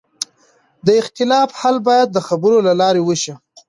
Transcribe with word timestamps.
د 0.85 0.87
اختلاف 1.01 1.49
حل 1.61 1.77
باید 1.87 2.07
د 2.11 2.17
خبرو 2.27 2.57
له 2.67 2.73
لارې 2.81 3.01
وشي 3.03 3.33